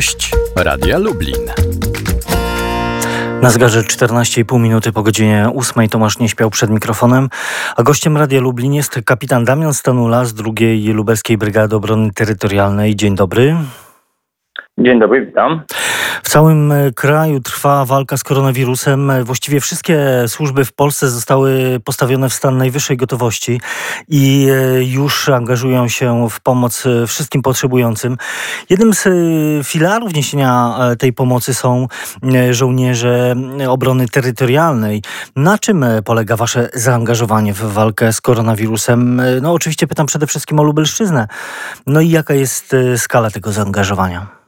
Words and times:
Gość 0.00 0.30
Radia 0.56 0.98
Lublin. 0.98 1.36
Na 3.42 3.50
zegarze 3.50 3.82
14,5 3.82 4.60
minuty 4.60 4.92
po 4.92 5.02
godzinie 5.02 5.50
8 5.56 5.88
Tomasz 5.88 6.18
nie 6.18 6.28
śpiał 6.28 6.50
przed 6.50 6.70
mikrofonem, 6.70 7.28
a 7.76 7.82
gościem 7.82 8.16
Radia 8.16 8.40
Lublin 8.40 8.74
jest 8.74 9.00
kapitan 9.04 9.44
Damian 9.44 9.74
Stanula 9.74 10.24
z 10.24 10.34
drugiej 10.34 10.86
Lubelskiej 10.86 11.38
Brygady 11.38 11.76
Obrony 11.76 12.12
Terytorialnej. 12.12 12.96
Dzień 12.96 13.14
dobry. 13.14 13.56
Dzień 14.78 15.00
dobry, 15.00 15.26
witam. 15.26 15.62
W 16.22 16.28
całym 16.28 16.72
e, 16.72 16.92
kraju 16.92 17.40
trwa 17.40 17.84
walka 17.84 18.16
z 18.16 18.24
koronawirusem. 18.24 19.10
E, 19.10 19.24
właściwie 19.24 19.60
wszystkie 19.60 19.98
służby 20.26 20.64
w 20.64 20.72
Polsce 20.72 21.08
zostały 21.08 21.80
postawione 21.84 22.28
w 22.28 22.34
stan 22.34 22.58
najwyższej 22.58 22.96
gotowości 22.96 23.60
i 24.08 24.48
e, 24.50 24.84
już 24.84 25.28
angażują 25.28 25.88
się 25.88 26.28
w 26.30 26.40
pomoc 26.40 26.84
wszystkim 27.06 27.42
potrzebującym. 27.42 28.16
Jednym 28.70 28.94
z 28.94 29.08
filarów 29.66 30.14
niesienia 30.14 30.78
tej 30.98 31.12
pomocy 31.12 31.54
są 31.54 31.86
żołnierze 32.50 33.34
obrony 33.68 34.08
terytorialnej. 34.08 35.02
Na 35.36 35.58
czym 35.58 35.84
polega 36.04 36.36
Wasze 36.36 36.68
zaangażowanie 36.74 37.54
w 37.54 37.60
walkę 37.72 38.12
z 38.12 38.20
koronawirusem? 38.20 39.22
No, 39.42 39.52
oczywiście 39.52 39.86
pytam 39.86 40.06
przede 40.06 40.26
wszystkim 40.26 40.60
o 40.60 40.62
Lubelszczyznę. 40.62 41.28
No 41.86 42.00
i 42.00 42.10
jaka 42.10 42.34
jest 42.34 42.76
skala 42.96 43.30
tego 43.30 43.52
zaangażowania? 43.52 44.39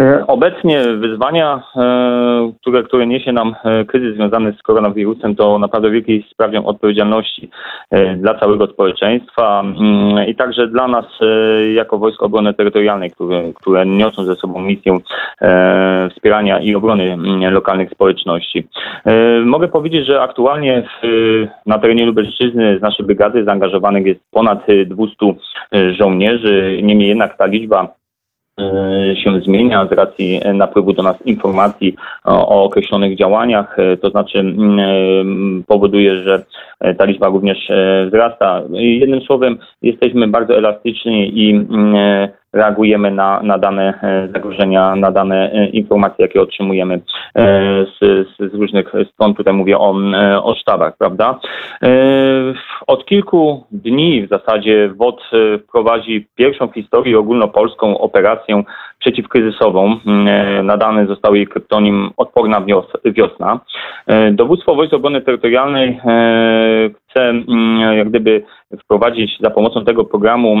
E, 0.00 0.26
obecnie 0.26 0.82
wyzwania, 0.82 1.62
e, 1.76 2.52
które, 2.60 2.82
które 2.82 3.06
niesie 3.06 3.32
nam 3.32 3.54
e, 3.64 3.84
kryzys 3.84 4.14
związany 4.14 4.52
z 4.52 4.62
koronawirusem, 4.62 5.36
to 5.36 5.58
naprawdę 5.58 5.90
wielkiej 5.90 6.26
sprawą 6.30 6.66
odpowiedzialności 6.66 7.50
dla 8.16 8.34
całego 8.34 8.66
społeczeństwa 8.66 9.60
mm, 9.60 10.28
i 10.28 10.34
także 10.34 10.68
dla 10.68 10.88
nas 10.88 11.04
jako 11.74 11.98
Wojsko 11.98 12.26
Obrony 12.26 12.54
Terytorialnej, 12.54 13.10
które, 13.10 13.52
które 13.54 13.86
niosą 13.86 14.24
ze 14.24 14.34
sobą 14.34 14.60
misję 14.60 14.98
wspierania 16.10 16.60
i 16.60 16.74
obrony 16.74 17.12
mm, 17.12 17.54
lokalnych 17.54 17.90
społeczności. 17.90 18.68
Mogę 19.44 19.68
powiedzieć, 19.68 20.06
że 20.06 20.22
aktualnie 20.22 20.88
na 21.66 21.78
terenie 21.78 22.06
Lubelszczyzny 22.06 22.78
z 22.78 22.82
naszej 22.82 23.06
brygady 23.06 23.44
zaangażowanych 23.44 24.06
jest 24.06 24.20
ponad 24.30 24.66
200 24.86 25.16
żołnierzy, 25.98 26.80
niemniej 26.82 27.08
jednak 27.08 27.36
ta 27.36 27.46
liczba 27.46 27.95
się 29.24 29.40
zmienia 29.40 29.86
z 29.86 29.92
racji 29.92 30.40
napływu 30.54 30.92
do 30.92 31.02
nas 31.02 31.22
informacji 31.24 31.96
o, 32.24 32.48
o 32.48 32.64
określonych 32.64 33.18
działaniach, 33.18 33.78
e, 33.78 33.96
to 33.96 34.10
znaczy 34.10 34.38
mm, 34.38 34.80
e, 34.80 35.62
powoduje, 35.66 36.22
że 36.22 36.44
ta 36.98 37.04
liczba 37.04 37.26
również 37.28 37.68
wzrasta. 38.06 38.62
Jednym 38.72 39.20
słowem, 39.20 39.58
jesteśmy 39.82 40.28
bardzo 40.28 40.58
elastyczni 40.58 41.38
i 41.38 41.50
mm, 41.50 42.28
reagujemy 42.52 43.10
na, 43.10 43.40
na 43.42 43.58
dane 43.58 43.98
e, 44.02 44.28
zagrożenia, 44.32 44.96
na 44.96 45.10
dane 45.10 45.52
e, 45.52 45.66
informacje, 45.66 46.24
jakie 46.24 46.42
otrzymujemy 46.42 46.94
e, 46.94 47.00
z, 47.84 48.26
z 48.38 48.54
różnych 48.54 48.92
stron. 49.12 49.34
Tutaj 49.34 49.54
mówię 49.54 49.78
o, 49.78 49.94
o 50.42 50.54
sztabach, 50.54 50.96
prawda? 50.96 51.38
Od 52.86 53.06
kilku 53.06 53.64
dni 53.70 54.26
w 54.26 54.28
zasadzie 54.28 54.90
WOT 54.96 55.22
prowadzi 55.72 56.26
pierwszą 56.34 56.68
w 56.68 56.74
historii 56.74 57.16
ogólnopolską 57.16 57.98
operację 57.98 58.62
przeciwkryzysową. 58.98 59.96
Nadany 60.62 61.06
został 61.06 61.34
jej 61.34 61.46
kryptonim 61.46 62.10
Odporna 62.16 62.62
Wiosna. 63.04 63.60
Dowództwo 64.32 64.74
Wojsk 64.74 64.94
Obrony 64.94 65.20
Terytorialnej 65.20 66.00
chce 67.16 67.32
jak 67.96 68.08
gdyby 68.08 68.42
wprowadzić 68.84 69.38
za 69.40 69.50
pomocą 69.50 69.84
tego 69.84 70.04
programu, 70.04 70.56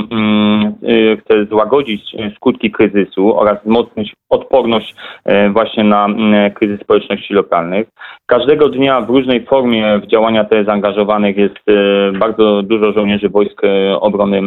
chce 1.20 1.46
złagodzić 1.50 1.76
złagodzić 1.76 2.16
skutki 2.36 2.70
kryzysu 2.70 3.38
oraz 3.38 3.58
wzmocnić 3.60 4.14
odporność 4.30 4.94
e, 5.24 5.50
właśnie 5.50 5.84
na 5.84 6.08
kryzys 6.54 6.80
społeczności 6.80 7.34
lokalnych. 7.34 7.86
Każdego 8.26 8.68
dnia 8.68 9.00
w 9.00 9.10
różnej 9.10 9.44
formie 9.44 9.98
w 9.98 10.06
działania 10.06 10.44
te 10.44 10.64
zaangażowanych 10.64 11.36
jest 11.36 11.56
e, 11.68 12.12
bardzo 12.18 12.62
dużo 12.62 12.92
żołnierzy 12.92 13.28
Wojsk 13.28 13.62
e, 13.64 14.00
Obrony 14.00 14.42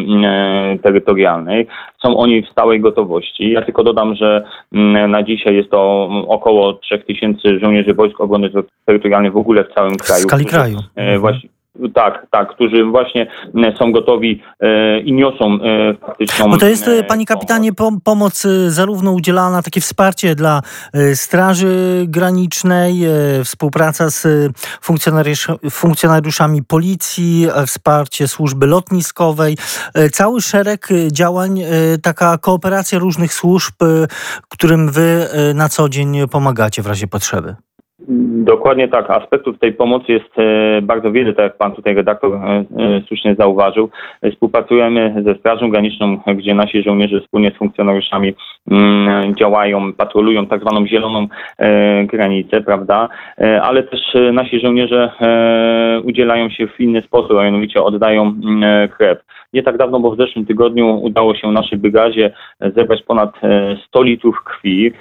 Terytorialnej. 0.84 1.68
Są 2.04 2.18
oni 2.18 2.42
w 2.42 2.50
stałej 2.50 2.80
gotowości. 2.80 3.52
Ja 3.52 3.62
tylko 3.62 3.84
dodam, 3.84 4.16
że 4.16 4.44
na 5.08 5.24
dzisiaj 5.24 5.56
jest 5.56 5.70
to 5.70 6.10
około 6.28 6.74
3000 6.74 7.60
żołnierzy 7.60 7.94
Wojsk 7.94 8.22
Obrony 8.22 8.50
Terytorialnej 8.86 9.32
w 9.32 9.38
ogóle 9.38 9.64
w 9.64 9.74
całym 9.74 9.96
kraju. 9.98 10.22
W 10.22 10.28
skali 10.28 10.46
kraju. 10.46 10.78
Właśnie, 11.20 11.50
tak, 11.94 12.28
tak, 12.32 12.50
którzy 12.50 12.86
właśnie 12.86 13.28
e, 13.56 13.78
są 13.78 13.92
gotowi 13.92 14.42
e, 14.60 15.00
i 15.00 15.14
niosą 15.14 15.60
e, 15.62 15.94
faktyczną. 15.94 16.50
Bo 16.50 16.58
to 16.58 16.68
jest, 16.68 16.90
panie 17.08 17.26
kapitanie, 17.26 17.72
pomoc 18.04 18.44
zarówno 18.68 19.12
udzielana, 19.12 19.62
takie 19.62 19.82
wsparcie 19.82 20.36
dla 20.36 20.62
Straży 21.14 22.06
Granicznej, 22.08 23.02
współpraca 23.44 24.10
z 24.10 24.28
funkcjonariuszami 25.72 26.64
policji, 26.64 27.48
wsparcie 27.68 28.28
służby 28.28 28.66
lotniskowej, 28.66 29.58
cały 30.12 30.42
szereg 30.42 30.88
działań, 31.12 31.62
taka 32.04 32.38
kooperacja 32.38 33.00
różnych 33.00 33.34
służb, 33.34 33.74
którym 34.50 34.92
wy 34.92 35.28
na 35.54 35.70
co 35.70 35.90
dzień 35.90 36.18
pomagacie 36.32 36.82
w 36.82 36.88
razie 36.88 37.08
potrzeby. 37.08 37.56
Dokładnie 38.44 38.88
tak. 38.88 39.10
Aspektów 39.10 39.60
tej 39.60 39.74
pomocy 39.74 40.12
jest 40.12 40.40
e, 40.40 40.82
bardzo 40.82 41.12
wiele, 41.12 41.34
tak 41.34 41.44
jak 41.44 41.58
pan 41.58 41.72
tutaj 41.72 41.96
redaktor 41.96 42.36
e, 42.36 42.40
e, 42.40 42.66
słusznie 43.08 43.36
zauważył. 43.36 43.90
Współpracujemy 44.32 45.24
ze 45.26 45.36
Strażą 45.36 45.70
Graniczną, 45.70 46.18
gdzie 46.36 46.54
nasi 46.54 46.84
żołnierze 46.84 47.22
wspólnie 47.22 47.52
z 47.52 47.58
funkcjonariuszami 47.58 48.34
mm, 48.72 49.36
działają, 49.36 49.94
patrolują 49.94 50.46
tak 50.46 50.62
zwaną 50.62 50.88
zieloną 50.88 51.28
granicę, 52.06 52.62
prawda? 52.62 53.10
Ale 53.62 53.84
też 53.84 54.00
nasi 54.34 54.60
żołnierze 54.60 55.12
udzielają 56.04 56.50
się 56.50 56.68
w 56.68 56.80
inny 56.80 57.02
sposób, 57.02 57.38
a 57.38 57.44
mianowicie 57.44 57.84
oddają 57.84 58.22
mm, 58.22 58.90
krew. 58.90 59.20
Nie 59.54 59.64
tak 59.64 59.78
dawno, 59.78 60.00
bo 60.00 60.12
w 60.12 60.18
zeszłym 60.18 60.46
tygodniu 60.46 61.00
udało 61.02 61.36
się 61.36 61.52
naszej 61.52 61.78
brygadzie 61.78 62.32
zebrać 62.60 63.04
ponad 63.04 63.34
100 63.88 64.04
litrów 64.04 64.44
krwi. 64.44 64.92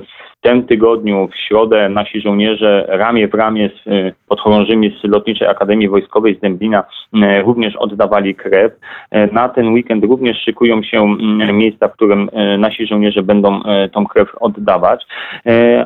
W 0.00 0.27
tym 0.40 0.66
tygodniu, 0.66 1.28
w 1.28 1.36
środę, 1.36 1.88
nasi 1.88 2.20
żołnierze 2.20 2.84
ramię 2.88 3.28
w 3.28 3.34
ramię 3.34 3.70
z 3.70 3.86
y, 3.86 4.14
podchorążymi 4.28 4.98
z 5.00 5.04
Lotniczej 5.04 5.48
Akademii 5.48 5.88
Wojskowej 5.88 6.36
z 6.36 6.40
Dęblina 6.40 6.84
y, 7.14 7.42
również 7.42 7.76
oddawali 7.76 8.34
krew. 8.34 8.72
Y, 8.72 9.28
na 9.32 9.48
ten 9.48 9.72
weekend 9.72 10.04
również 10.04 10.42
szykują 10.44 10.82
się 10.82 11.16
miejsca, 11.52 11.88
w 11.88 11.92
którym 11.92 12.30
nasi 12.58 12.86
żołnierze 12.86 13.22
będą 13.22 13.60
tą 13.92 14.06
krew 14.06 14.28
oddawać. 14.40 15.06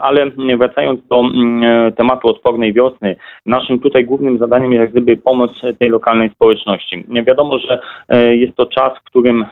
Ale 0.01 0.31
wracając 0.59 1.07
do 1.07 1.23
tematu 1.97 2.29
odpornej 2.29 2.73
wiosny, 2.73 3.17
naszym 3.47 3.79
tutaj 3.79 4.05
głównym 4.05 4.39
zadaniem 4.39 4.73
jest 4.73 4.93
gdyby 4.93 5.17
pomoc 5.17 5.51
tej 5.79 5.89
lokalnej 5.89 6.31
społeczności. 6.31 7.05
Wiadomo, 7.27 7.59
że 7.59 7.81
jest 8.31 8.57
to 8.57 8.67
czas, 8.67 8.99
w 8.99 9.05
którym 9.05 9.45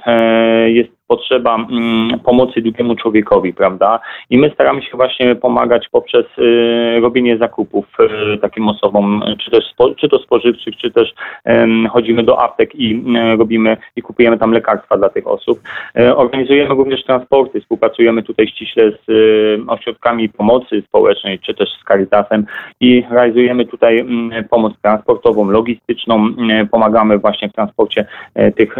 jest 0.66 0.99
potrzeba 1.10 1.54
mm, 1.54 2.20
pomocy 2.20 2.62
drugiemu 2.62 2.96
człowiekowi, 2.96 3.54
prawda? 3.54 4.00
I 4.30 4.38
my 4.38 4.50
staramy 4.54 4.82
się 4.82 4.96
właśnie 4.96 5.34
pomagać 5.34 5.88
poprzez 5.88 6.26
y, 6.38 7.00
robienie 7.00 7.38
zakupów 7.38 7.86
y, 8.34 8.38
takim 8.38 8.68
osobom, 8.68 9.22
czy 9.44 9.50
też 9.50 9.64
czy 9.96 10.08
to 10.08 10.18
spożywczych, 10.18 10.76
czy 10.76 10.90
też 10.90 11.14
chodzimy 11.90 12.22
do 12.22 12.42
aptek 12.42 12.74
i 12.74 12.94
y, 12.94 13.36
robimy 13.36 13.76
i 13.96 14.02
kupujemy 14.02 14.38
tam 14.38 14.52
lekarstwa 14.52 14.96
dla 14.96 15.08
tych 15.08 15.26
osób. 15.26 15.60
Organizujemy 16.16 16.74
również 16.74 17.04
transporty, 17.04 17.60
współpracujemy 17.60 18.22
tutaj 18.22 18.46
ściśle 18.48 18.90
z 18.90 19.10
ośrodkami 19.68 20.28
pomocy 20.28 20.82
społecznej, 20.88 21.38
czy 21.38 21.54
też 21.54 21.68
z 21.68 21.84
Caritasem 21.84 22.46
i 22.80 23.04
realizujemy 23.10 23.66
tutaj 23.66 24.04
pomoc 24.50 24.72
transportową, 24.82 25.50
logistyczną, 25.50 26.28
pomagamy 26.70 27.18
właśnie 27.18 27.48
w 27.48 27.52
transporcie 27.52 28.06
tych 28.56 28.76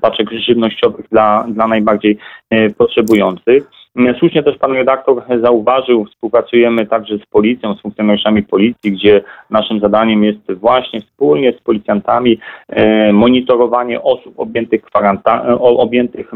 paczek 0.00 0.30
żywnościowych 0.30 1.06
dla 1.12 1.49
dla 1.50 1.68
najbardziej 1.68 2.18
e, 2.50 2.70
potrzebujących. 2.70 3.79
Słusznie 4.18 4.42
też 4.42 4.58
pan 4.58 4.72
redaktor 4.72 5.22
zauważył, 5.42 6.04
współpracujemy 6.04 6.86
także 6.86 7.18
z 7.18 7.26
policją, 7.26 7.74
z 7.74 7.80
funkcjonariuszami 7.80 8.42
policji, 8.42 8.92
gdzie 8.92 9.22
naszym 9.50 9.80
zadaniem 9.80 10.24
jest 10.24 10.52
właśnie 10.52 11.00
wspólnie 11.00 11.52
z 11.52 11.60
policjantami 11.60 12.38
e, 12.68 13.12
monitorowanie 13.12 14.02
osób 14.02 14.34
objętych, 14.36 14.82
kwaranta 14.82 15.44
e, 15.44 15.58
objętych 15.58 16.30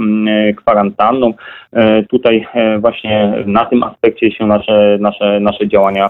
kwarantanną. 0.57 1.35
E, 1.73 2.03
tutaj 2.03 2.47
właśnie 2.79 3.33
na 3.47 3.65
tym 3.65 3.83
aspekcie 3.83 4.31
się 4.31 4.47
nasze, 4.47 4.99
nasze, 5.01 5.41
nasze 5.41 5.69
działania 5.69 6.07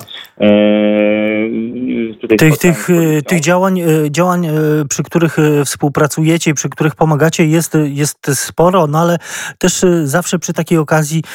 tych, 2.38 2.58
tych, 2.58 2.88
tych 3.26 3.40
działań, 3.40 3.80
działań, 4.10 4.46
przy 4.88 5.02
których 5.02 5.36
współpracujecie, 5.64 6.54
przy 6.54 6.68
których 6.68 6.94
pomagacie 6.94 7.44
jest, 7.44 7.76
jest 7.84 8.38
sporo, 8.38 8.86
no 8.86 8.98
ale 8.98 9.16
też 9.58 9.84
zawsze 10.04 10.38
przy 10.38 10.52
takiej 10.52 10.78
okazji 10.78 11.22
Mm, 11.24 11.33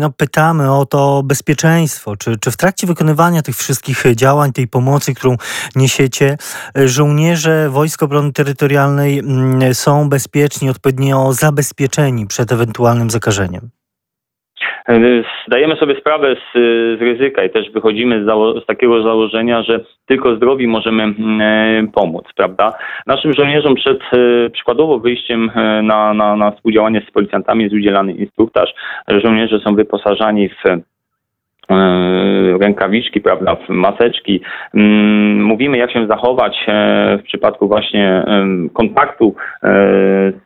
no, 0.00 0.10
pytamy 0.10 0.72
o 0.72 0.86
to 0.86 1.22
bezpieczeństwo. 1.22 2.16
Czy, 2.16 2.36
czy 2.36 2.50
w 2.50 2.56
trakcie 2.56 2.86
wykonywania 2.86 3.42
tych 3.42 3.56
wszystkich 3.56 4.04
działań, 4.14 4.52
tej 4.52 4.68
pomocy, 4.68 5.14
którą 5.14 5.36
niesiecie, 5.74 6.38
e, 6.78 6.88
żołnierze 6.88 7.70
Wojsk 7.70 8.02
Obrony 8.02 8.32
Terytorialnej 8.32 9.18
mm, 9.18 9.74
są 9.74 10.08
bezpieczni, 10.08 10.70
odpowiednio 10.70 11.32
zabezpieczeni 11.32 12.26
przed 12.26 12.52
ewentualnym 12.52 13.10
zakażeniem? 13.10 13.79
Zdajemy 15.46 15.76
sobie 15.76 16.00
sprawę 16.00 16.36
z, 16.36 16.58
z 16.98 17.02
ryzyka 17.02 17.44
i 17.44 17.50
też 17.50 17.70
wychodzimy 17.70 18.24
z, 18.24 18.26
z, 18.62 18.66
takiego 18.66 19.02
założenia, 19.02 19.62
że 19.62 19.80
tylko 20.06 20.36
zdrowi 20.36 20.66
możemy 20.66 21.02
mm, 21.02 21.88
pomóc, 21.88 22.24
prawda? 22.36 22.72
Naszym 23.06 23.32
żołnierzom 23.32 23.74
przed 23.74 24.00
przykładowo 24.52 24.98
wyjściem 24.98 25.50
na, 25.82 26.14
na, 26.14 26.36
na 26.36 26.50
współdziałanie 26.50 27.02
z 27.08 27.12
policjantami 27.12 27.62
jest 27.62 27.74
udzielany 27.74 28.12
instruktaż. 28.12 28.74
Żołnierze 29.08 29.60
są 29.60 29.74
wyposażani 29.74 30.48
w 30.48 30.80
E, 31.70 32.58
rękawiczki, 32.60 33.20
prawda, 33.20 33.56
maseczki. 33.68 34.40
Mm, 34.74 35.42
mówimy, 35.42 35.78
jak 35.78 35.92
się 35.92 36.06
zachować 36.06 36.64
e, 36.68 37.18
w 37.18 37.22
przypadku 37.22 37.68
właśnie 37.68 38.24
kontaktu 38.72 39.34
e, 39.62 39.68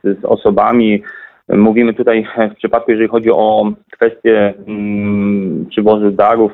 z 0.04 0.24
osobami. 0.24 1.02
Mówimy 1.48 1.94
tutaj 1.94 2.26
w 2.52 2.56
przypadku, 2.56 2.90
jeżeli 2.90 3.08
chodzi 3.08 3.30
o 3.30 3.72
kwestie 3.92 4.54
mm, 4.66 5.66
przywozu 5.70 6.10
darów 6.10 6.52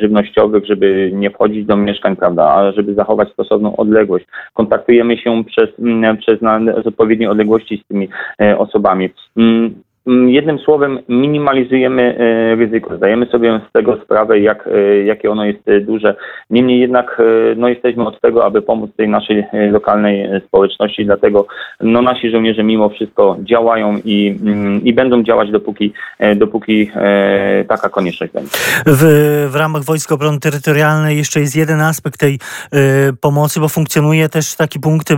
żywnościowych, 0.00 0.66
żeby 0.66 1.10
nie 1.14 1.30
wchodzić 1.30 1.66
do 1.66 1.76
mieszkań, 1.76 2.16
prawda, 2.16 2.44
a 2.44 2.72
żeby 2.72 2.94
zachować 2.94 3.32
stosowną 3.32 3.76
odległość. 3.76 4.26
Kontaktujemy 4.54 5.16
się 5.16 5.44
przez, 5.44 5.68
mm, 5.78 6.16
przez 6.16 6.40
na, 6.42 6.60
z 6.82 6.86
odpowiedniej 6.86 7.28
odległości 7.28 7.82
z 7.84 7.88
tymi 7.88 8.08
osobami. 8.58 9.10
Mm, 10.08 10.30
jednym 10.30 10.58
słowem 10.58 10.98
minimalizujemy 11.08 12.18
e, 12.18 12.54
ryzyko, 12.54 12.96
zdajemy 12.96 13.26
sobie 13.26 13.60
z 13.68 13.72
tego 13.72 13.98
sprawę, 14.04 14.40
jak, 14.40 14.66
e, 14.66 15.04
jakie 15.04 15.30
ono 15.30 15.44
jest 15.44 15.68
e, 15.68 15.80
duże. 15.80 16.16
Niemniej 16.50 16.80
jednak 16.80 17.22
no, 17.56 17.68
jesteśmy 17.68 18.06
od 18.06 18.20
tego, 18.20 18.44
aby 18.44 18.62
pomóc 18.62 18.90
tej 18.96 19.08
naszej 19.08 19.44
lokalnej 19.70 20.40
społeczności, 20.46 21.04
dlatego 21.04 21.46
no, 21.80 22.02
nasi 22.02 22.30
żołnierze 22.30 22.64
mimo 22.64 22.88
wszystko 22.88 23.36
działają 23.40 23.96
i, 24.04 24.38
mm, 24.42 24.84
i 24.84 24.92
będą 24.92 25.22
działać 25.22 25.50
dopóki, 25.50 25.92
dopóki 26.36 26.90
taka 27.68 27.88
konieczność 27.88 28.32
będzie. 28.32 28.50
W, 28.86 29.02
w 29.52 29.56
ramach 29.56 29.82
Wojsk 29.84 30.12
Obrony 30.12 30.40
Terytorialnej 30.40 31.16
jeszcze 31.16 31.40
jest 31.40 31.56
jeden 31.56 31.80
aspekt 31.80 32.20
tej 32.20 32.34
y, 32.34 32.78
pomocy, 33.20 33.60
bo 33.60 33.68
funkcjonuje 33.68 34.28
też 34.28 34.56
taki 34.56 34.80
punkt 34.80 35.08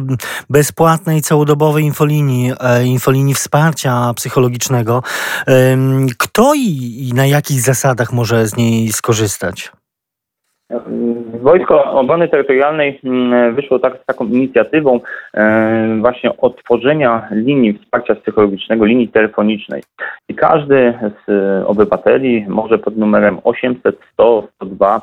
bezpłatnej 0.51 1.21
całodobowej 1.21 1.85
infolinii, 1.85 2.53
y, 2.53 2.87
infolinii 2.87 3.35
wsparcia 3.35 4.13
psychologicznego 4.17 4.80
kto 6.19 6.53
i, 6.57 7.13
na 7.15 7.27
jakich 7.27 7.61
zasadach 7.61 8.13
może 8.13 8.47
z 8.47 8.57
niej 8.57 8.89
skorzystać? 8.89 9.73
Wojsko 11.43 11.85
Obrony 11.85 12.29
Terytorialnej 12.29 13.01
mm, 13.05 13.55
wyszło 13.55 13.79
tak, 13.79 13.99
z 14.03 14.07
taką 14.07 14.27
inicjatywą 14.27 15.01
właśnie 16.01 16.37
otworzenia 16.37 17.29
linii 17.31 17.79
wsparcia 17.79 18.15
psychologicznego, 18.15 18.85
linii 18.85 19.09
telefonicznej. 19.09 19.83
I 20.29 20.35
każdy 20.35 20.95
z 21.27 21.31
obywateli 21.67 22.45
może 22.49 22.79
pod 22.79 22.97
numerem 22.97 23.39
800 23.45 23.99
100 24.13 24.49
102 24.55 25.01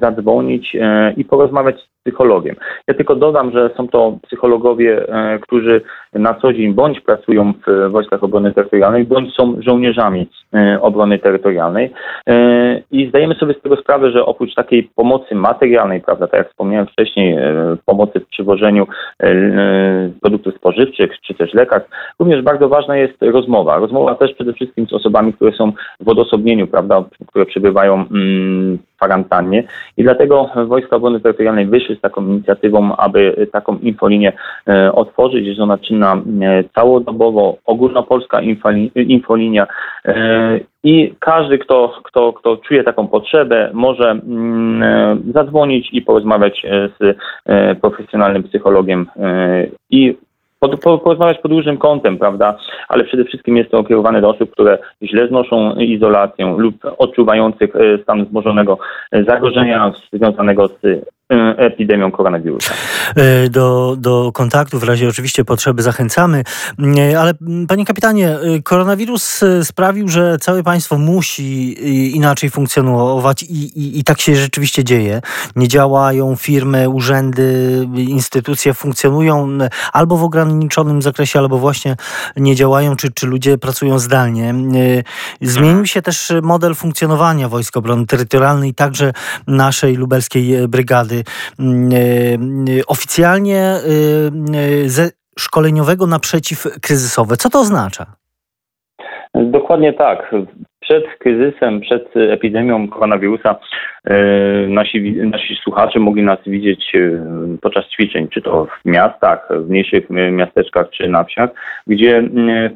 zadzwonić 0.00 0.76
e, 0.80 1.12
i 1.16 1.24
porozmawiać 1.24 1.80
z 1.80 1.92
psychologiem. 2.02 2.56
Ja 2.88 2.94
tylko 2.94 3.16
dodam, 3.16 3.52
że 3.52 3.70
są 3.76 3.88
to 3.88 4.18
psychologowie, 4.22 5.08
e, 5.08 5.38
którzy 5.38 5.80
na 6.12 6.34
co 6.34 6.52
dzień 6.52 6.74
bądź 6.74 7.00
pracują 7.00 7.52
w 7.66 7.90
Wojskach 7.90 8.24
Obrony 8.24 8.52
Terytorialnej, 8.52 9.04
bądź 9.04 9.34
są 9.34 9.56
żołnierzami 9.58 10.28
e, 10.54 10.78
obrony 10.80 11.18
terytorialnej. 11.18 11.92
E, 12.28 12.82
I 12.90 13.08
zdajemy 13.08 13.34
sobie 13.34 13.54
z 13.54 13.62
tego 13.62 13.76
sprawę, 13.76 14.10
że 14.10 14.26
oprócz 14.26 14.54
takiej 14.54 14.90
pomocy 14.94 15.34
materialnej, 15.34 16.00
prawda, 16.00 16.26
tak 16.26 16.38
jak 16.38 16.48
wspomniałem 16.48 16.86
wcześniej, 16.86 17.38
pomocy 17.86 18.20
w 18.20 18.26
przywożeniu 18.26 18.86
produktów 20.20 20.54
spożywczych 20.54 21.10
czy 21.26 21.34
też 21.34 21.54
lekarstw, 21.54 21.90
również 22.18 22.42
bardzo 22.42 22.68
ważna 22.68 22.96
jest 22.96 23.22
rozmowa. 23.22 23.78
Rozmowa 23.78 24.14
też 24.14 24.34
przede 24.34 24.52
wszystkim 24.52 24.86
z 24.86 24.92
osobami, 24.92 25.32
które 25.32 25.52
są 25.52 25.72
w 26.00 26.08
odosobnieniu, 26.08 26.66
prawda, 26.66 27.04
które 27.26 27.46
przebywają 27.46 27.94
mm, 27.94 28.78
kwarantannie. 29.02 29.64
I 29.96 30.02
dlatego 30.02 30.50
Wojska 30.66 30.96
Obrony 30.96 31.20
Terytorialnej 31.20 31.66
wyszły 31.66 31.96
z 31.96 32.00
taką 32.00 32.26
inicjatywą, 32.26 32.96
aby 32.96 33.48
taką 33.52 33.78
infolinię 33.78 34.32
e, 34.68 34.92
otworzyć. 34.92 35.46
Jest 35.46 35.60
ona 35.60 35.78
czynna 35.78 36.14
e, 36.14 36.64
całodobowo, 36.74 37.56
ogólnopolska 37.64 38.40
infolinia 38.94 39.66
e, 40.04 40.60
i 40.84 41.14
każdy, 41.18 41.58
kto, 41.58 41.94
kto, 42.04 42.32
kto 42.32 42.56
czuje 42.56 42.84
taką 42.84 43.08
potrzebę, 43.08 43.70
może 43.72 44.10
mm, 44.10 45.32
zadzwonić 45.34 45.88
i 45.92 46.02
porozmawiać 46.02 46.66
z 47.00 47.18
profesjonalnym 47.80 48.42
psychologiem 48.42 49.06
i 49.90 50.16
porozmawiać 50.68 51.38
pod 51.38 51.52
różnym 51.52 51.78
kątem, 51.78 52.18
prawda? 52.18 52.56
Ale 52.88 53.04
przede 53.04 53.24
wszystkim 53.24 53.56
jest 53.56 53.70
to 53.70 53.84
kierowane 53.84 54.20
do 54.20 54.28
osób, 54.28 54.50
które 54.50 54.78
źle 55.02 55.28
znoszą 55.28 55.74
izolację 55.74 56.54
lub 56.58 56.74
odczuwających 56.98 57.72
stan 58.02 58.24
wzmożonego 58.24 58.78
zagrożenia 59.12 59.92
związanego 60.12 60.68
z 60.68 60.82
E, 60.84 61.21
epidemią 61.56 62.10
koronawirusa. 62.10 62.74
E, 63.16 63.48
do, 63.48 63.96
do 63.98 64.32
kontaktu 64.32 64.78
w 64.78 64.82
razie 64.82 65.08
oczywiście 65.08 65.44
potrzeby 65.44 65.82
zachęcamy, 65.82 66.44
e, 66.98 67.20
ale 67.20 67.34
panie 67.68 67.84
kapitanie, 67.84 68.36
koronawirus 68.64 69.40
sprawił, 69.62 70.08
że 70.08 70.38
całe 70.38 70.62
państwo 70.62 70.98
musi 70.98 71.76
inaczej 72.16 72.50
funkcjonować 72.50 73.42
i, 73.42 73.80
i, 73.80 73.98
i 73.98 74.04
tak 74.04 74.20
się 74.20 74.36
rzeczywiście 74.36 74.84
dzieje. 74.84 75.20
Nie 75.56 75.68
działają 75.68 76.36
firmy, 76.36 76.88
urzędy, 76.88 77.88
instytucje 77.96 78.74
funkcjonują 78.74 79.58
albo 79.92 80.16
w 80.16 80.24
ograniczonym 80.24 81.02
zakresie, 81.02 81.38
albo 81.38 81.58
właśnie 81.58 81.96
nie 82.36 82.54
działają, 82.56 82.96
czy, 82.96 83.12
czy 83.12 83.26
ludzie 83.26 83.58
pracują 83.58 83.98
zdalnie. 83.98 84.54
Zmienił 85.40 85.86
się 85.86 86.02
też 86.02 86.32
model 86.42 86.74
funkcjonowania 86.74 87.48
Wojsk 87.48 87.76
Obrony 87.76 88.06
Terytorialnej, 88.06 88.74
także 88.74 89.12
naszej 89.46 89.96
lubelskiej 89.96 90.68
brygady. 90.68 91.21
Mm, 91.58 91.90
e, 92.80 92.86
oficjalnie 92.86 93.60
e, 93.60 93.80
ze 94.86 95.10
szkoleniowego 95.38 96.06
na 96.06 96.18
przeciwkryzysowe. 96.18 97.36
Co 97.36 97.50
to 97.50 97.60
oznacza? 97.60 98.06
Dokładnie 99.34 99.92
tak 99.92 100.34
przed 100.82 101.04
kryzysem, 101.18 101.80
przed 101.80 102.16
epidemią 102.16 102.88
koronawirusa 102.88 103.56
e, 104.04 104.14
nasi, 104.68 105.12
nasi 105.12 105.56
słuchacze 105.62 105.98
mogli 105.98 106.22
nas 106.22 106.38
widzieć 106.46 106.92
e, 106.94 106.98
podczas 107.60 107.84
ćwiczeń, 107.88 108.28
czy 108.28 108.42
to 108.42 108.64
w 108.64 108.84
miastach, 108.84 109.48
w 109.50 109.70
mniejszych 109.70 110.10
miasteczkach, 110.10 110.90
czy 110.90 111.08
na 111.08 111.24
wsiach, 111.24 111.50
gdzie 111.86 112.22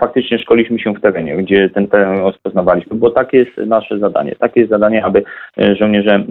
faktycznie 0.01 0.39
szkoliliśmy 0.39 0.79
się 0.79 0.95
w 0.95 1.01
terenie, 1.01 1.37
gdzie 1.37 1.71
ten 1.71 1.89
teren 1.89 2.19
rozpoznawaliśmy, 2.19 2.97
bo 2.97 3.11
takie 3.11 3.39
jest 3.39 3.57
nasze 3.57 3.99
zadanie. 3.99 4.37
Takie 4.39 4.61
jest 4.61 4.73
zadanie, 4.73 5.05
aby 5.05 5.23
e, 5.59 5.77
żołnierze 5.77 6.25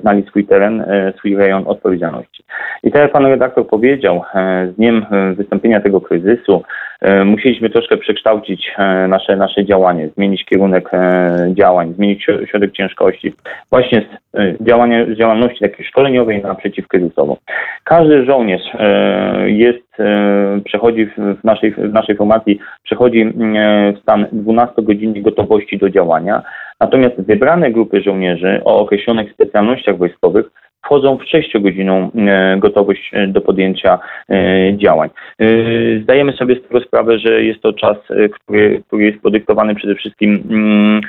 znali 0.00 0.22
swój 0.28 0.44
teren, 0.46 0.84
swój 1.18 1.36
rejon 1.36 1.62
odpowiedzialności. 1.66 2.44
I 2.82 2.92
tak 2.92 3.02
jak 3.02 3.12
pan 3.12 3.26
redaktor 3.26 3.66
powiedział, 3.66 4.22
z 4.72 4.76
dniem 4.76 5.06
wystąpienia 5.36 5.80
tego 5.80 6.00
kryzysu 6.00 6.62
musieliśmy 7.24 7.70
troszkę 7.70 7.96
przekształcić 7.96 8.72
nasze, 9.08 9.36
nasze 9.36 9.64
działanie, 9.64 10.08
zmienić 10.08 10.44
kierunek 10.44 10.90
działań, 11.54 11.94
zmienić 11.94 12.26
środek 12.46 12.72
ciężkości, 12.72 13.32
właśnie 13.70 14.02
z 14.34 14.38
e, 14.38 14.54
działania, 14.60 15.06
z 15.06 15.18
działalności 15.18 15.60
takiej 15.60 15.86
szkoleniowej 15.86 16.42
na 16.42 16.54
przeciwkryzysową. 16.54 17.36
Każdy 17.84 18.24
żołnierz 18.24 18.74
e, 18.74 19.50
jest, 19.50 20.00
e, 20.00 20.60
przechodzi 20.64 21.06
w 21.06 21.44
naszej, 21.44 21.72
w 21.72 21.92
naszej 21.92 22.16
formacji, 22.16 22.58
przechodzi 22.82 23.32
w 23.94 23.98
stan 24.02 24.26
12-godzinnej 24.32 25.22
gotowości 25.22 25.78
do 25.78 25.90
działania, 25.90 26.42
natomiast 26.80 27.20
wybrane 27.20 27.70
grupy 27.70 28.02
żołnierzy 28.02 28.60
o 28.64 28.78
określonych 28.78 29.32
specjalnościach 29.32 29.98
wojskowych 29.98 30.46
wchodzą 30.84 31.18
w 31.18 31.22
6-godzinną 31.22 32.10
e, 32.16 32.56
gotowość 32.58 33.10
e, 33.12 33.26
do 33.26 33.40
podjęcia 33.40 33.98
e, 34.28 34.76
działań. 34.76 35.10
Zdajemy 36.02 36.32
sobie 36.32 36.56
z 36.56 36.62
tego 36.62 36.80
sprawę, 36.80 37.18
że 37.18 37.42
jest 37.42 37.62
to 37.62 37.72
czas, 37.72 37.96
który, 38.32 38.82
który 38.86 39.04
jest 39.04 39.22
podyktowany 39.22 39.74
przede 39.74 39.94
wszystkim 39.94 40.42
mm, 40.50 41.00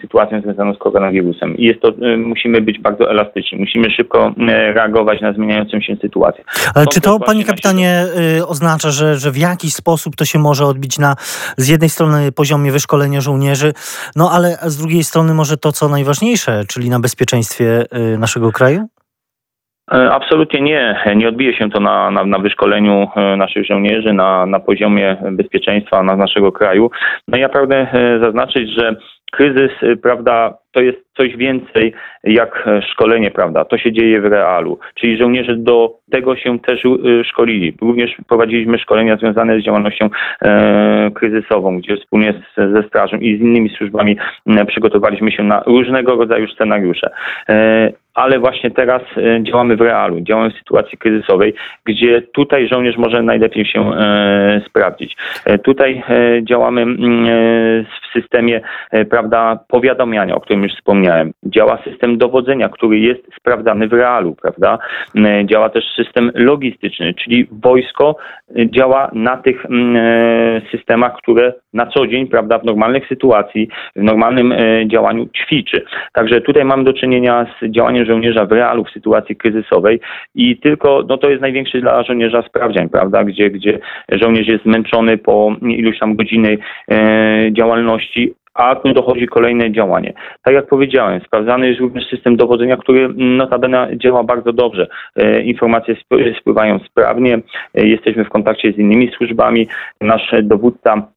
sytuacją 0.00 0.40
związaną 0.40 0.74
z 0.74 0.78
koronawirusem. 0.78 1.56
I 1.56 1.64
jest 1.64 1.80
to, 1.80 1.92
musimy 2.16 2.60
być 2.60 2.78
bardzo 2.78 3.10
elastyczni, 3.10 3.58
musimy 3.58 3.90
szybko 3.90 4.34
reagować 4.74 5.20
na 5.20 5.32
zmieniającą 5.32 5.80
się 5.80 5.96
sytuację. 5.96 6.44
Ale 6.74 6.86
czy 6.86 7.00
to, 7.00 7.18
panie 7.18 7.44
kapitanie, 7.44 8.04
oznacza, 8.46 8.90
że, 8.90 9.16
że 9.16 9.30
w 9.30 9.36
jakiś 9.36 9.74
sposób 9.74 10.16
to 10.16 10.24
się 10.24 10.38
może 10.38 10.64
odbić 10.64 10.98
na 10.98 11.14
z 11.56 11.68
jednej 11.68 11.90
strony 11.90 12.32
poziomie 12.32 12.72
wyszkolenia 12.72 13.20
żołnierzy, 13.20 13.72
no 14.16 14.30
ale 14.32 14.56
z 14.62 14.76
drugiej 14.76 15.04
strony 15.04 15.34
może 15.34 15.56
to, 15.56 15.72
co 15.72 15.88
najważniejsze, 15.88 16.64
czyli 16.68 16.90
na 16.90 17.00
bezpieczeństwie 17.00 17.84
naszego 18.18 18.39
naszego 18.40 18.52
kraju? 18.52 18.88
E, 19.92 20.12
absolutnie 20.12 20.60
nie. 20.60 20.96
Nie 21.16 21.28
odbije 21.28 21.54
się 21.54 21.70
to 21.70 21.80
na, 21.80 22.10
na, 22.10 22.24
na 22.24 22.38
wyszkoleniu 22.38 23.08
e, 23.16 23.36
naszych 23.36 23.66
żołnierzy, 23.66 24.12
na, 24.12 24.46
na 24.46 24.60
poziomie 24.60 25.16
bezpieczeństwa 25.32 26.02
na 26.02 26.16
naszego 26.16 26.52
kraju. 26.52 26.90
No 27.28 27.38
ja 27.38 27.48
pragnę 27.48 27.92
e, 27.92 28.20
zaznaczyć, 28.20 28.70
że 28.70 28.96
kryzys, 29.32 29.70
prawda, 30.02 30.54
to 30.72 30.80
jest 30.80 30.98
coś 31.16 31.36
więcej 31.36 31.92
jak 32.24 32.68
szkolenie, 32.92 33.30
prawda? 33.30 33.64
To 33.64 33.78
się 33.78 33.92
dzieje 33.92 34.20
w 34.20 34.24
realu. 34.24 34.78
Czyli 34.94 35.18
żołnierze 35.18 35.56
do 35.56 35.98
tego 36.10 36.36
się 36.36 36.58
też 36.58 36.82
szkolili. 37.24 37.76
Również 37.80 38.16
prowadziliśmy 38.28 38.78
szkolenia 38.78 39.16
związane 39.16 39.60
z 39.60 39.64
działalnością 39.64 40.10
e, 40.42 41.10
kryzysową, 41.14 41.78
gdzie 41.78 41.96
wspólnie 41.96 42.32
z, 42.32 42.72
ze 42.74 42.82
strażą 42.88 43.16
i 43.16 43.38
z 43.38 43.40
innymi 43.40 43.68
służbami 43.68 44.16
przygotowaliśmy 44.66 45.32
się 45.32 45.42
na 45.42 45.62
różnego 45.66 46.16
rodzaju 46.16 46.48
scenariusze. 46.48 47.10
E, 47.48 47.92
ale 48.20 48.38
właśnie 48.38 48.70
teraz 48.70 49.02
e, 49.16 49.42
działamy 49.42 49.76
w 49.76 49.80
realu, 49.80 50.20
działamy 50.20 50.50
w 50.50 50.58
sytuacji 50.58 50.98
kryzysowej, 50.98 51.54
gdzie 51.84 52.22
tutaj 52.22 52.68
żołnierz 52.68 52.96
może 52.96 53.22
najlepiej 53.22 53.66
się 53.66 53.94
e, 53.94 54.60
sprawdzić. 54.68 55.16
E, 55.44 55.58
tutaj 55.58 56.02
działamy 56.42 56.82
mm, 56.82 57.26
w 57.84 58.12
systemie 58.20 58.60
prawda, 59.10 59.58
powiadamiania, 59.68 60.34
o 60.34 60.40
którym 60.40 60.62
już 60.62 60.72
wspomniałem. 60.72 61.32
Działa 61.42 61.78
system 61.84 62.18
dowodzenia, 62.18 62.68
który 62.68 62.98
jest 62.98 63.22
sprawdzany 63.36 63.88
w 63.88 63.92
realu, 63.92 64.36
prawda? 64.42 64.78
Działa 65.44 65.68
też 65.68 65.84
system 65.96 66.30
logistyczny, 66.34 67.14
czyli 67.14 67.46
wojsko 67.52 68.16
działa 68.56 69.10
na 69.12 69.36
tych 69.36 69.66
mm, 69.66 69.96
systemach, 70.70 71.16
które 71.16 71.52
na 71.72 71.86
co 71.86 72.06
dzień, 72.06 72.26
prawda, 72.26 72.58
w 72.58 72.64
normalnych 72.64 73.08
sytuacji, 73.08 73.68
w 73.96 74.02
normalnym 74.02 74.54
działaniu 74.86 75.26
ćwiczy. 75.26 75.84
Także 76.12 76.40
tutaj 76.40 76.64
mamy 76.64 76.84
do 76.84 76.92
czynienia 76.92 77.46
z 77.60 77.70
działaniem 77.70 78.06
żołnierza 78.10 78.46
w 78.46 78.52
realu 78.52 78.84
w 78.84 78.90
sytuacji 78.90 79.36
kryzysowej 79.36 80.00
i 80.34 80.56
tylko, 80.56 81.04
no 81.08 81.18
to 81.18 81.30
jest 81.30 81.42
największy 81.42 81.80
dla 81.80 82.02
żołnierza 82.02 82.42
sprawdzian, 82.42 82.88
prawda, 82.88 83.24
gdzie, 83.24 83.50
gdzie 83.50 83.78
żołnierz 84.08 84.48
jest 84.48 84.64
zmęczony 84.64 85.18
po 85.18 85.56
iluś 85.62 85.98
tam 85.98 86.16
godziny 86.16 86.58
e, 86.90 87.48
działalności, 87.52 88.34
a 88.54 88.76
tu 88.76 88.92
dochodzi 88.92 89.26
kolejne 89.26 89.72
działanie. 89.72 90.12
Tak 90.42 90.54
jak 90.54 90.66
powiedziałem, 90.66 91.20
sprawdzany 91.20 91.68
jest 91.68 91.80
również 91.80 92.08
system 92.08 92.36
dowodzenia, 92.36 92.76
który 92.76 93.08
notabene 93.16 93.88
działa 93.96 94.24
bardzo 94.24 94.52
dobrze. 94.52 94.86
E, 95.16 95.42
informacje 95.42 95.96
spływają 96.40 96.78
sprawnie, 96.78 97.38
e, 97.74 97.86
jesteśmy 97.86 98.24
w 98.24 98.28
kontakcie 98.28 98.72
z 98.72 98.78
innymi 98.78 99.10
służbami. 99.16 99.68
Nasz 100.00 100.34
dowódca 100.42 101.08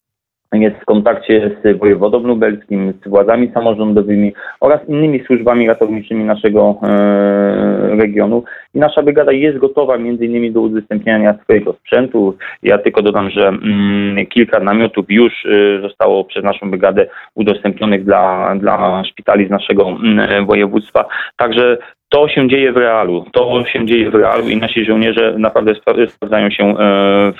jest 0.61 0.75
w 0.75 0.85
kontakcie 0.85 1.51
z 1.63 1.77
wojewodą 1.77 2.19
lubelskim, 2.19 2.93
z 3.05 3.09
władzami 3.09 3.51
samorządowymi 3.53 4.33
oraz 4.59 4.89
innymi 4.89 5.23
służbami 5.25 5.67
ratowniczymi 5.67 6.23
naszego 6.23 6.75
e, 6.83 7.95
regionu. 7.95 8.43
I 8.73 8.79
nasza 8.79 9.03
brygada 9.03 9.31
jest 9.31 9.57
gotowa 9.57 9.97
między 9.97 10.25
innymi 10.25 10.51
do 10.51 10.61
udostępniania 10.61 11.37
swojego 11.43 11.73
sprzętu. 11.73 12.37
Ja 12.63 12.77
tylko 12.77 13.01
dodam, 13.01 13.29
że 13.29 13.47
mm, 13.47 14.25
kilka 14.25 14.59
namiotów 14.59 15.05
już 15.09 15.45
y, 15.45 15.79
zostało 15.81 16.23
przez 16.23 16.43
naszą 16.43 16.69
brygadę 16.69 17.07
udostępnionych 17.35 18.03
dla, 18.05 18.55
dla 18.59 19.03
szpitali 19.03 19.47
z 19.47 19.49
naszego 19.49 19.87
mm, 19.87 20.45
województwa. 20.45 21.05
Także 21.37 21.77
to 22.13 22.27
się 22.27 22.49
dzieje 22.49 22.73
w 22.73 22.77
realu. 22.77 23.25
To 23.31 23.63
się 23.65 23.85
dzieje 23.85 24.11
w 24.11 24.15
realu 24.15 24.49
i 24.49 24.57
nasi 24.57 24.85
żołnierze 24.85 25.35
naprawdę 25.37 25.75
sprawdzają 25.75 26.49
się 26.49 26.63
e, 26.63 26.73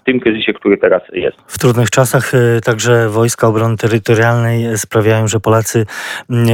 w 0.01 0.03
tym 0.05 0.19
kryzysie, 0.19 0.53
który 0.53 0.77
teraz 0.77 1.01
jest. 1.13 1.37
W 1.47 1.59
trudnych 1.59 1.89
czasach 1.89 2.31
e, 2.33 2.61
także 2.61 3.09
wojska 3.09 3.47
obrony 3.47 3.77
terytorialnej 3.77 4.77
sprawiają, 4.77 5.27
że 5.27 5.39
Polacy 5.39 5.85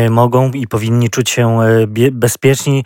mogą 0.10 0.52
i 0.52 0.68
powinni 0.68 1.10
czuć 1.10 1.30
się 1.30 1.62
e, 1.62 1.88
bezpieczni. 2.12 2.84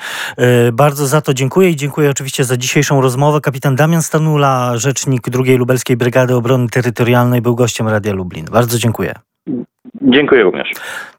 Bardzo 0.74 1.06
za 1.06 1.22
to 1.22 1.34
dziękuję 1.34 1.70
i 1.70 1.76
dziękuję 1.76 2.10
oczywiście 2.10 2.44
za 2.44 2.58
dzisiejszą 2.58 3.02
rozmowę. 3.02 3.42
Kapitan 3.42 3.76
Damian 3.76 4.02
Stanula, 4.02 4.72
rzecznik 4.76 5.22
II 5.46 5.58
Lubelskiej 5.58 5.98
Brygady 5.98 6.36
Obrony 6.36 6.68
Terytorialnej, 6.70 7.42
był 7.42 7.56
gościem 7.56 7.88
Radia 7.88 8.14
Lublin. 8.14 8.46
Bardzo 8.52 8.80
dziękuję. 8.80 9.14
Dziękuję 10.02 10.44
również. 10.44 10.70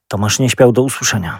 Tomasz 0.08 0.38
nie 0.38 0.48
śpiał 0.48 0.72
do 0.72 0.82
usłyszenia. 0.82 1.38